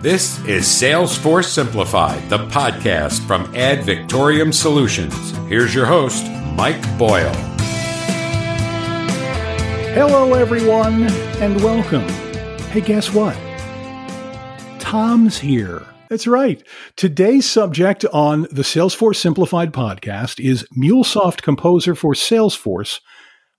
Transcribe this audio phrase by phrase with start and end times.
[0.00, 5.32] This is Salesforce Simplified, the podcast from Ad Victoriam Solutions.
[5.48, 6.24] Here's your host,
[6.54, 7.34] Mike Boyle.
[9.94, 11.08] Hello, everyone,
[11.40, 12.08] and welcome.
[12.68, 13.36] Hey, guess what?
[14.78, 15.84] Tom's here.
[16.08, 16.62] That's right.
[16.94, 23.00] Today's subject on the Salesforce Simplified podcast is MuleSoft Composer for Salesforce,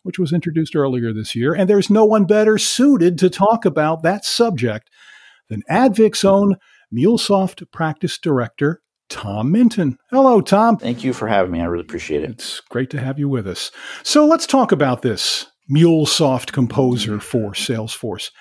[0.03, 1.53] which was introduced earlier this year.
[1.53, 4.89] And there's no one better suited to talk about that subject
[5.49, 6.55] than Advic's own
[6.93, 9.97] MuleSoft practice director, Tom Minton.
[10.11, 10.77] Hello, Tom.
[10.77, 11.61] Thank you for having me.
[11.61, 12.29] I really appreciate it.
[12.29, 13.71] It's great to have you with us.
[14.03, 18.31] So let's talk about this MuleSoft Composer for Salesforce.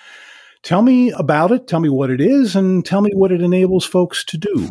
[0.63, 3.85] Tell me about it, tell me what it is, and tell me what it enables
[3.85, 4.69] folks to do.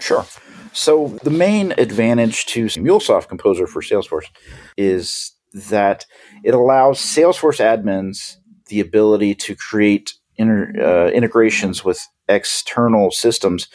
[0.00, 0.24] Sure.
[0.72, 4.26] So, the main advantage to MuleSoft Composer for Salesforce
[4.76, 6.04] is that
[6.44, 13.68] it allows Salesforce admins the ability to create inter, uh, integrations with external systems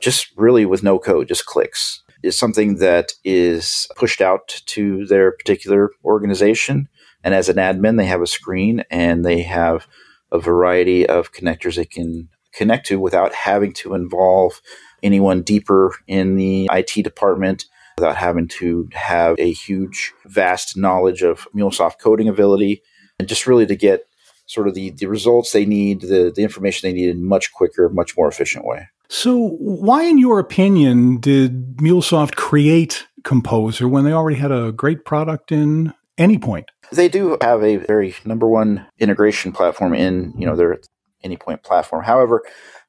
[0.00, 2.02] just really with no code, just clicks.
[2.22, 6.88] Is something that is pushed out to their particular organization.
[7.22, 9.86] And as an admin, they have a screen and they have
[10.32, 14.60] a variety of connectors they can connect to without having to involve
[15.02, 17.66] anyone deeper in the IT department,
[17.98, 22.82] without having to have a huge, vast knowledge of MuleSoft coding ability,
[23.18, 24.06] and just really to get
[24.46, 27.88] sort of the, the results they need, the, the information they need in much quicker,
[27.88, 28.88] much more efficient way.
[29.08, 35.04] So, why, in your opinion, did MuleSoft create Composer when they already had a great
[35.04, 36.66] product in AnyPoint?
[36.92, 40.78] They do have a very number one integration platform in you know their
[41.24, 42.04] AnyPoint platform.
[42.04, 42.42] However,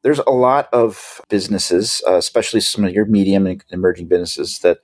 [0.03, 4.79] there's a lot of businesses, uh, especially some of your medium and emerging businesses, that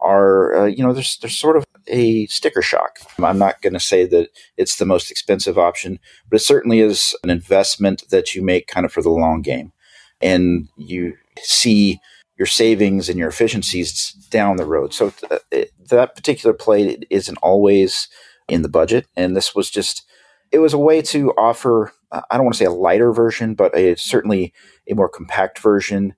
[0.00, 2.98] are uh, you know there's there's sort of a sticker shock.
[3.18, 7.16] I'm not going to say that it's the most expensive option, but it certainly is
[7.22, 9.72] an investment that you make kind of for the long game,
[10.20, 12.00] and you see
[12.38, 14.94] your savings and your efficiencies down the road.
[14.94, 18.08] So th- uh, that particular play isn't always
[18.48, 19.06] in the budget.
[19.16, 20.04] And this was just,
[20.52, 23.76] it was a way to offer, I don't want to say a lighter version, but
[23.76, 24.54] a, certainly
[24.88, 26.14] a more compact version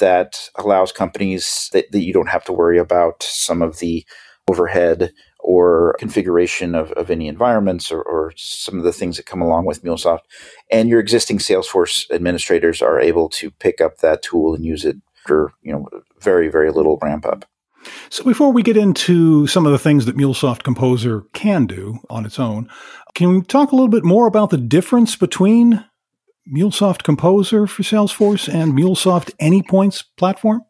[0.00, 4.04] that allows companies that, that you don't have to worry about some of the
[4.48, 9.42] overhead or configuration of, of any environments or, or, some of the things that come
[9.42, 10.20] along with MuleSoft.
[10.70, 14.96] And your existing Salesforce administrators are able to pick up that tool and use it
[15.26, 15.86] for, you know,
[16.18, 17.44] very, very little ramp up.
[18.08, 22.24] So before we get into some of the things that MuleSoft Composer can do on
[22.24, 22.70] its own,
[23.14, 25.84] can we talk a little bit more about the difference between
[26.52, 30.62] MuleSoft Composer for Salesforce and MuleSoft AnyPoints platform?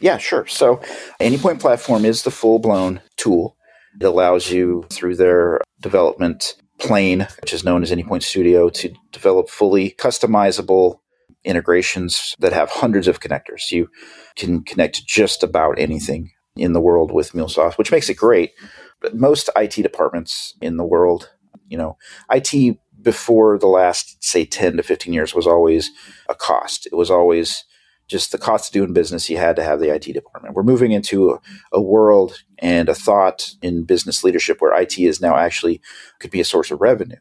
[0.00, 0.46] Yeah, sure.
[0.46, 0.76] So
[1.20, 3.56] AnyPoint platform is the full-blown tool.
[4.00, 9.48] It allows you through their development plane, which is known as AnyPoint Studio, to develop
[9.48, 11.00] fully customizable
[11.44, 13.70] integrations that have hundreds of connectors.
[13.70, 13.88] You
[14.34, 18.52] can connect just about anything in the world with MuleSoft, which makes it great.
[19.00, 21.30] But most IT departments in the world,
[21.68, 21.96] you know,
[22.30, 25.92] IT before the last, say, 10 to 15 years was always
[26.28, 26.86] a cost.
[26.86, 27.64] It was always
[28.08, 29.30] just the cost of doing business.
[29.30, 30.56] You had to have the IT department.
[30.56, 31.40] We're moving into a,
[31.72, 35.80] a world and a thought in business leadership where IT is now actually
[36.18, 37.18] could be a source of revenue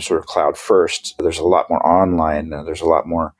[0.00, 1.14] sort of cloud first.
[1.18, 2.50] There's a lot more online.
[2.50, 3.34] There's a lot more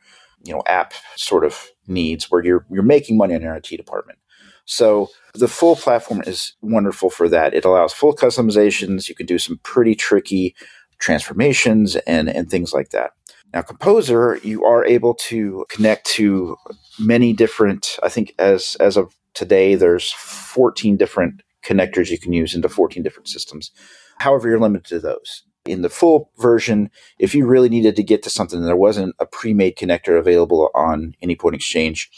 [0.45, 4.19] you know app sort of needs where you're you're making money in your IT department.
[4.65, 7.55] So the full platform is wonderful for that.
[7.55, 9.09] It allows full customizations.
[9.09, 10.55] You can do some pretty tricky
[10.99, 13.13] transformations and and things like that.
[13.53, 16.57] Now Composer, you are able to connect to
[16.99, 17.99] many different.
[18.03, 23.03] I think as as of today, there's 14 different connectors you can use into 14
[23.03, 23.71] different systems.
[24.19, 28.23] However, you're limited to those in the full version, if you really needed to get
[28.23, 32.11] to something, there wasn't a pre-made connector available on AnyPoint Exchange.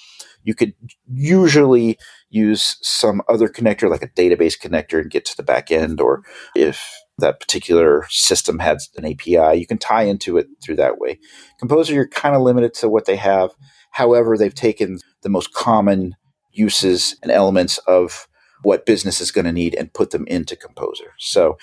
[0.45, 0.73] You could
[1.13, 1.99] usually
[2.31, 6.01] use some other connector, like a database connector, and get to the back end.
[6.01, 6.23] Or
[6.55, 6.89] if
[7.21, 11.19] that particular system has an API, you can tie into it through that way.
[11.59, 13.51] Composer, you're kind of limited to what they have.
[13.93, 16.17] However, they've taken the most common
[16.53, 18.27] uses and elements of
[18.63, 21.13] what business is going to need and put them into Composer.
[21.19, 21.57] So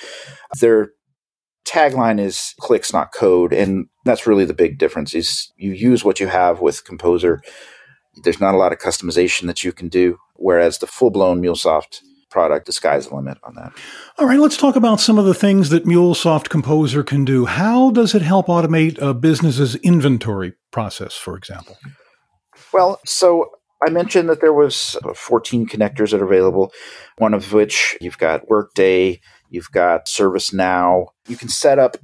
[0.59, 0.91] they're
[1.67, 6.17] tagline is clicks not code and that's really the big difference is you use what
[6.17, 7.41] you have with composer
[8.23, 12.65] there's not a lot of customization that you can do whereas the full-blown mulesoft product
[12.65, 13.73] the sky's the limit on that.
[14.17, 17.45] All right let's talk about some of the things that mulesoft composer can do.
[17.45, 21.77] How does it help automate a business's inventory process for example?
[22.73, 23.51] Well so
[23.85, 26.73] I mentioned that there was uh, 14 connectors that are available,
[27.19, 31.07] one of which you've got Workday, You've got ServiceNow.
[31.27, 31.97] You can set up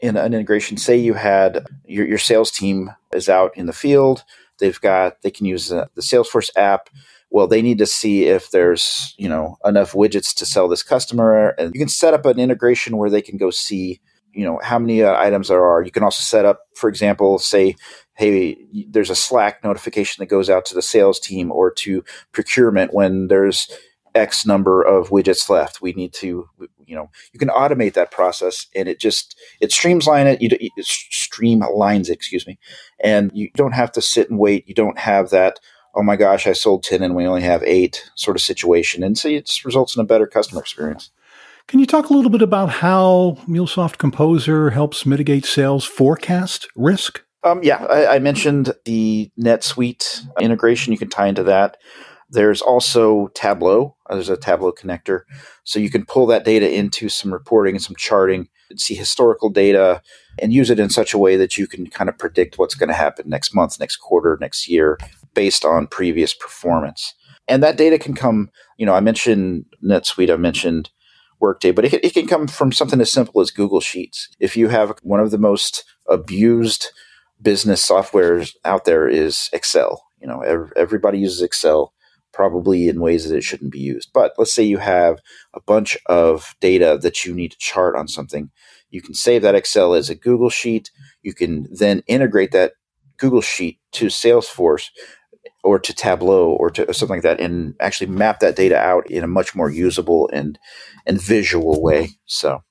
[0.00, 4.22] in an integration, say you had your, your sales team is out in the field,
[4.60, 6.88] they've got, they can use the, the Salesforce app.
[7.30, 11.50] Well, they need to see if there's, you know, enough widgets to sell this customer.
[11.58, 14.00] And you can set up an integration where they can go see,
[14.32, 15.82] you know, how many uh, items there are.
[15.82, 17.76] You can also set up, for example, say,
[18.14, 18.56] hey,
[18.88, 22.02] there's a Slack notification that goes out to the sales team or to
[22.32, 23.68] procurement when there's
[24.14, 25.80] X number of widgets left.
[25.80, 26.48] We need to,
[26.86, 30.42] you know, you can automate that process, and it just it streamlines it.
[30.42, 32.58] You it streamlines, excuse me,
[33.00, 34.68] and you don't have to sit and wait.
[34.68, 35.60] You don't have that.
[35.98, 39.18] Oh my gosh, I sold ten and we only have eight sort of situation, and
[39.18, 41.10] so it just results in a better customer experience.
[41.66, 47.24] Can you talk a little bit about how MuleSoft Composer helps mitigate sales forecast risk?
[47.42, 50.92] Um, yeah, I, I, mentioned the NetSuite integration.
[50.92, 51.78] You can tie into that.
[52.30, 53.96] There's also Tableau.
[54.08, 55.22] Uh, there's a Tableau connector.
[55.64, 59.50] So you can pull that data into some reporting and some charting, and see historical
[59.50, 60.00] data,
[60.40, 62.88] and use it in such a way that you can kind of predict what's going
[62.88, 64.96] to happen next month, next quarter, next year
[65.34, 67.14] based on previous performance.
[67.46, 70.90] And that data can come, you know, I mentioned NetSuite, I mentioned
[71.40, 74.28] Workday, but it, it can come from something as simple as Google Sheets.
[74.38, 76.86] If you have one of the most abused
[77.40, 80.04] business softwares out there is Excel.
[80.20, 81.92] You know, everybody uses Excel
[82.32, 84.10] probably in ways that it shouldn't be used.
[84.12, 85.18] But let's say you have
[85.54, 88.50] a bunch of data that you need to chart on something.
[88.90, 90.90] You can save that Excel as a Google Sheet.
[91.22, 92.72] You can then integrate that
[93.16, 94.90] Google Sheet to Salesforce
[95.64, 99.24] or to Tableau or to something like that and actually map that data out in
[99.24, 100.58] a much more usable and
[101.06, 102.10] and visual way.
[102.26, 102.62] So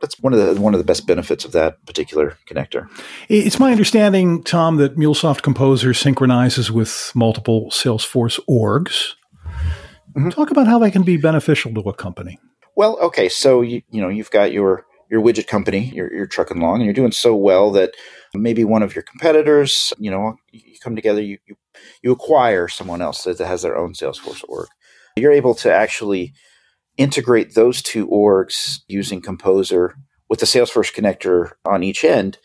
[0.00, 2.88] that's one of the one of the best benefits of that particular connector.
[3.28, 9.14] It's my understanding, Tom, that MuleSoft Composer synchronizes with multiple Salesforce orgs.
[10.16, 10.30] Mm-hmm.
[10.30, 12.38] Talk about how that can be beneficial to a company.
[12.76, 16.62] Well, okay, so you you know you've got your your widget company, you're, you're trucking
[16.62, 17.90] along, and you're doing so well that
[18.32, 21.56] maybe one of your competitors, you know, you come together, you you,
[22.02, 24.68] you acquire someone else that has their own Salesforce org.
[25.16, 26.32] You're able to actually
[26.96, 29.94] integrate those two orgs using Composer
[30.28, 32.38] with the Salesforce connector on each end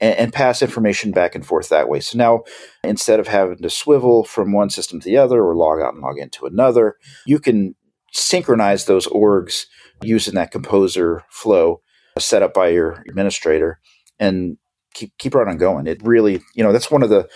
[0.00, 2.00] and, and, pass information back and forth that way.
[2.00, 2.42] So now
[2.82, 6.02] instead of having to swivel from one system to the other or log out and
[6.02, 6.96] log into another,
[7.26, 7.74] you can
[8.12, 9.66] synchronize those orgs
[10.02, 11.80] using that Composer flow
[12.18, 13.78] set up by your administrator
[14.18, 14.56] and
[14.94, 15.86] keep keep right on going.
[15.86, 17.28] It really, you know, that's one of the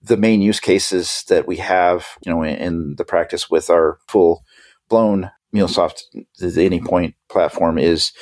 [0.00, 3.98] the main use cases that we have, you know, in, in the practice with our
[4.08, 4.44] full
[4.88, 6.02] blown MuleSoft,
[6.38, 8.12] the Anypoint platform, is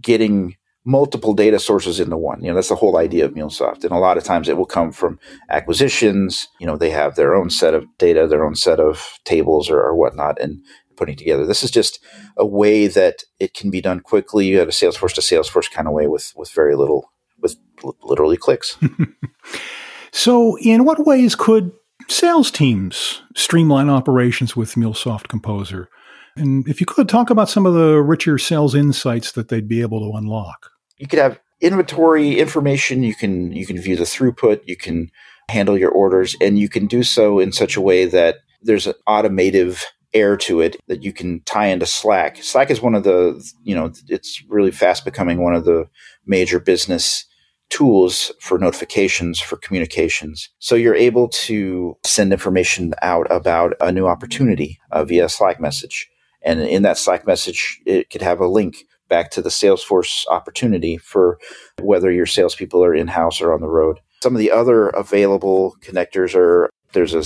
[0.00, 2.40] getting multiple data sources into one.
[2.40, 3.82] You know, that's the whole idea of MuleSoft.
[3.82, 5.18] And a lot of times it will come from
[5.50, 6.48] acquisitions.
[6.60, 9.80] You know, they have their own set of data, their own set of tables or,
[9.80, 10.62] or whatnot, and
[10.96, 11.44] putting together.
[11.44, 11.98] This is just
[12.36, 15.88] a way that it can be done quickly You have a Salesforce to Salesforce kind
[15.88, 17.10] of way with with very little,
[17.40, 17.56] with
[18.02, 18.78] literally clicks.
[20.16, 21.72] so, in what ways could
[22.08, 25.90] sales teams streamline operations with MuleSoft Composer?
[26.36, 29.82] And if you could talk about some of the richer sales insights that they'd be
[29.82, 30.70] able to unlock.
[30.96, 35.10] You could have inventory information, you can you can view the throughput, you can
[35.50, 38.94] handle your orders, and you can do so in such a way that there's an
[39.06, 39.84] automative
[40.14, 42.42] air to it that you can tie into Slack.
[42.42, 45.90] Slack is one of the, you know, it's really fast becoming one of the
[46.24, 47.25] major business
[47.70, 50.48] tools for notifications for communications.
[50.58, 56.08] So you're able to send information out about a new opportunity uh, via Slack message.
[56.42, 60.96] And in that Slack message, it could have a link back to the Salesforce opportunity
[60.96, 61.38] for
[61.80, 64.00] whether your salespeople are in house or on the road.
[64.22, 67.22] Some of the other available connectors are there's a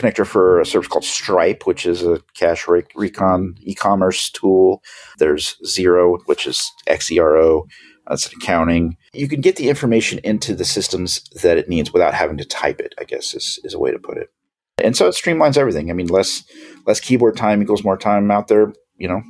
[0.00, 4.82] connector for a service called Stripe, which is a cash recon e-commerce tool.
[5.18, 7.64] There's Xero, which is XERO.
[8.10, 8.96] That's an accounting.
[9.14, 12.80] You can get the information into the systems that it needs without having to type
[12.80, 14.30] it, I guess is, is a way to put it.
[14.82, 15.90] And so it streamlines everything.
[15.90, 16.42] I mean, less
[16.86, 19.22] less keyboard time equals more time out there, you know,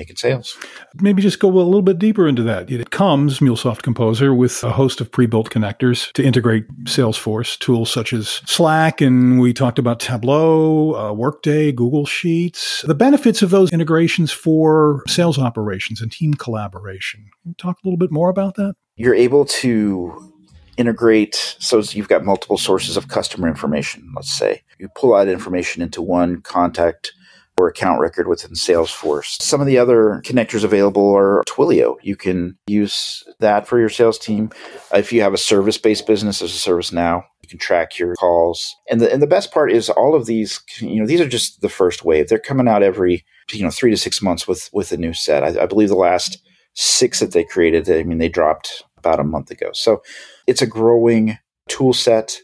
[0.00, 0.56] making sales.
[1.02, 2.70] Maybe just go a little bit deeper into that.
[2.70, 8.14] It comes, MuleSoft Composer, with a host of pre-built connectors to integrate Salesforce tools such
[8.14, 12.82] as Slack, and we talked about Tableau, uh, Workday, Google Sheets.
[12.86, 17.20] The benefits of those integrations for sales operations and team collaboration.
[17.42, 18.76] Can you talk a little bit more about that?
[18.96, 20.32] You're able to
[20.78, 25.82] integrate so you've got multiple sources of customer information let's say you pull out information
[25.82, 27.12] into one contact
[27.60, 29.40] or account record within salesforce.
[29.40, 31.96] Some of the other connectors available are twilio.
[32.02, 34.50] You can use that for your sales team.
[34.94, 37.24] If you have a service-based business as a service now.
[37.42, 38.76] You can track your calls.
[38.88, 41.60] And the, and the best part is all of these you know these are just
[41.60, 42.28] the first wave.
[42.28, 45.42] They're coming out every you know three to six months with with a new set.
[45.42, 46.38] I, I believe the last
[46.74, 47.90] six that they created.
[47.90, 49.70] I mean, they dropped about a month ago.
[49.72, 50.02] So
[50.46, 51.38] it's a growing
[51.68, 52.38] tool set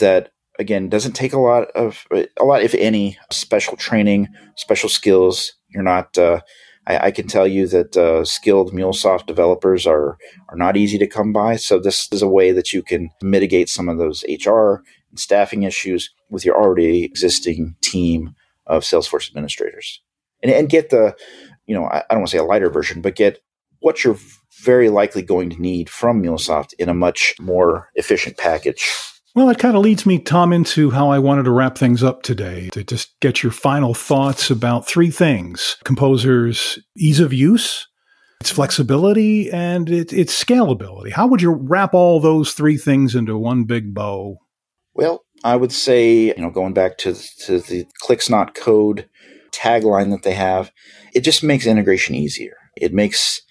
[0.00, 5.52] that again doesn't take a lot of a lot if any special training special skills.
[5.68, 6.40] You're not uh,
[6.86, 10.16] I, I, can tell you that uh, skilled mulesoft developers are
[10.48, 11.56] are not easy to come by.
[11.56, 15.64] So this is a way that you can mitigate some of those hr and staffing
[15.64, 18.34] issues with your already existing team
[18.66, 20.00] of salesforce administrators.
[20.42, 21.16] And, and get the
[21.66, 23.40] you know i, I don't want to say a lighter version but get
[23.80, 24.18] what you're
[24.62, 28.90] very likely going to need from mulesoft in a much more efficient package
[29.34, 32.22] well, it kind of leads me, Tom, into how I wanted to wrap things up
[32.22, 37.88] today to just get your final thoughts about three things Composer's ease of use,
[38.40, 41.10] its flexibility, and it, its scalability.
[41.10, 44.38] How would you wrap all those three things into one big bow?
[44.94, 47.14] Well, I would say, you know, going back to,
[47.46, 49.08] to the clicks not code
[49.50, 50.70] tagline that they have,
[51.12, 52.56] it just makes integration easier.
[52.76, 53.42] It makes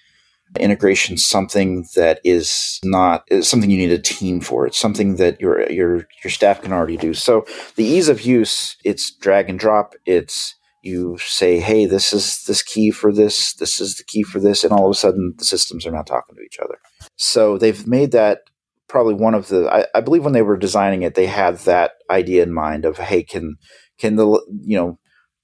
[0.59, 4.67] integration something that is not is something you need a team for.
[4.67, 7.13] It's something that your your your staff can already do.
[7.13, 7.45] So
[7.75, 9.95] the ease of use, it's drag and drop.
[10.05, 14.39] It's you say, hey, this is this key for this, this is the key for
[14.39, 16.77] this, and all of a sudden the systems are not talking to each other.
[17.15, 18.41] So they've made that
[18.89, 21.93] probably one of the I, I believe when they were designing it, they had that
[22.09, 23.55] idea in mind of hey, can
[23.97, 24.27] can the
[24.61, 24.99] you know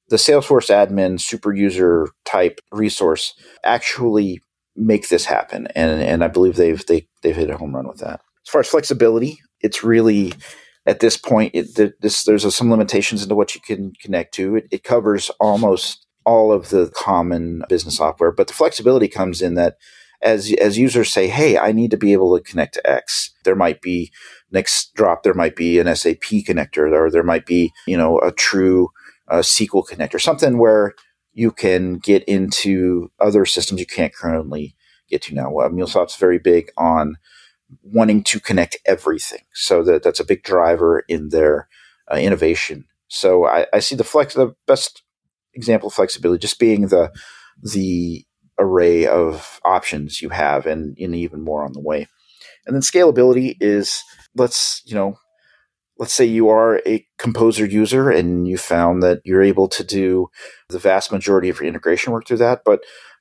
[0.09, 4.41] the Salesforce admin super user type resource actually
[4.79, 5.67] make this happen.
[5.75, 8.21] And and I believe they've they they've hit a home run with that.
[8.45, 10.33] As far as flexibility, it's really
[10.85, 14.55] at this point it, this there's a, some limitations into what you can connect to.
[14.55, 19.55] It, it covers almost all of the common business software, but the flexibility comes in
[19.55, 19.75] that
[20.21, 23.55] as as users say, "Hey, I need to be able to connect to X." There
[23.55, 24.11] might be
[24.51, 25.23] next drop.
[25.23, 28.89] There might be an SAP connector, or there might be you know a true
[29.29, 30.93] uh, SQL connector, something where
[31.39, 34.75] you can get into other systems you can't currently
[35.09, 35.57] get to now.
[35.57, 37.15] Uh, MuleSoft's very big on
[37.81, 41.69] wanting to connect everything, so that that's a big driver in their
[42.11, 42.85] uh, innovation.
[43.07, 45.01] So I, I, see the flex, the best
[45.53, 47.09] example of flexibility, just being the
[47.63, 48.25] the
[48.59, 52.05] array of options you have, and, and even more on the way.
[52.67, 54.03] And then scalability is
[54.35, 55.17] let's you know
[55.99, 60.27] let's say you are a composer user and you found that you're able to do
[60.69, 62.79] the vast majority of your integration work through that but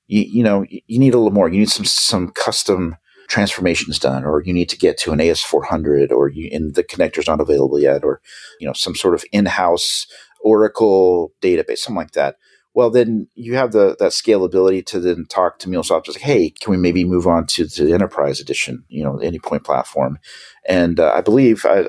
[0.08, 1.48] you, you know you need a little more.
[1.48, 2.96] You need some some custom
[3.28, 7.26] transformations done or you need to get to an AS400 or you, and the connector's
[7.26, 8.20] not available yet or
[8.58, 10.06] you know some sort of in-house
[10.40, 12.36] Oracle database something like that.
[12.74, 16.50] Well then you have the that scalability to then talk to MuleSoft just like hey
[16.50, 20.18] can we maybe move on to, the enterprise edition you know Anypoint platform?
[20.66, 21.86] And uh, I believe I,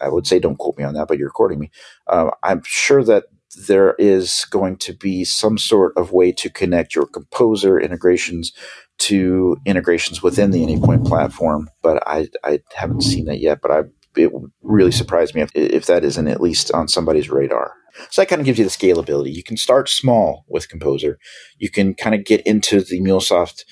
[0.00, 1.70] I would say don't quote me on that, but you're quoting me.
[2.06, 3.24] Uh, I'm sure that
[3.68, 8.52] there is going to be some sort of way to connect your composer integrations
[8.96, 13.60] to integrations within the Anypoint platform, but I, I haven't seen that yet.
[13.60, 13.82] But I,
[14.16, 17.72] it would really surprise me if, if that isn't at least on somebody's radar.
[18.10, 19.32] So that kind of gives you the scalability.
[19.32, 21.18] You can start small with Composer.
[21.58, 23.64] You can kind of get into the MuleSoft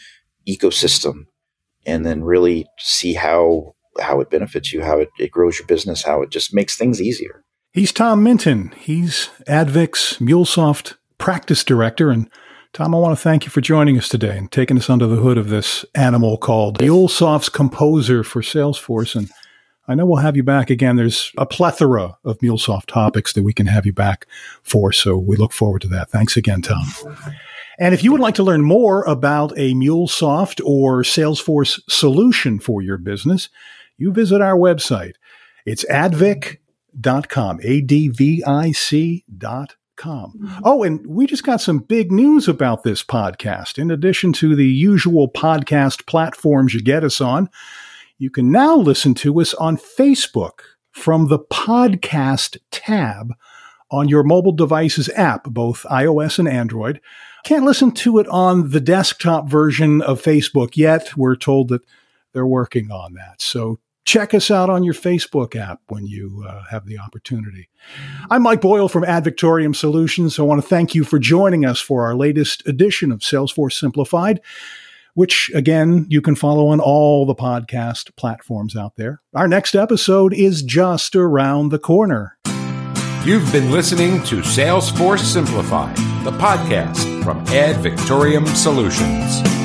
[0.49, 1.27] ecosystem
[1.87, 6.03] and then really see how how it benefits you, how it, it grows your business,
[6.03, 7.45] how it just makes things easier.
[7.73, 8.73] He's Tom Minton.
[8.79, 12.11] He's Advic's MuleSoft practice director.
[12.11, 12.29] And
[12.73, 15.17] Tom, I want to thank you for joining us today and taking us under the
[15.17, 19.15] hood of this animal called MuleSoft's Composer for Salesforce.
[19.15, 19.31] And
[19.89, 20.97] I know we'll have you back again.
[20.97, 24.27] There's a plethora of MuleSoft topics that we can have you back
[24.63, 24.93] for.
[24.93, 26.11] So we look forward to that.
[26.11, 26.85] Thanks again, Tom.
[27.79, 32.83] And if you would like to learn more about a MuleSoft or Salesforce solution for
[32.83, 33.49] your business,
[34.03, 35.15] you visit our website.
[35.65, 39.67] It's advic.com, A D V I C.com.
[40.05, 40.61] Mm-hmm.
[40.65, 43.79] Oh, and we just got some big news about this podcast.
[43.79, 47.49] In addition to the usual podcast platforms you get us on,
[48.19, 53.33] you can now listen to us on Facebook from the podcast tab
[53.91, 57.01] on your mobile device's app, both iOS and Android.
[57.45, 61.17] Can't listen to it on the desktop version of Facebook yet.
[61.17, 61.83] We're told that
[62.33, 63.41] they're working on that.
[63.41, 67.69] So check us out on your Facebook app when you uh, have the opportunity.
[68.31, 70.39] I'm Mike Boyle from Ad Victoriam Solutions.
[70.39, 74.41] I want to thank you for joining us for our latest edition of Salesforce Simplified,
[75.15, 79.21] which again, you can follow on all the podcast platforms out there.
[79.35, 82.39] Our next episode is just around the corner.
[83.25, 89.62] You've been listening to Salesforce Simplified, the podcast from Ad Victoriam Solutions.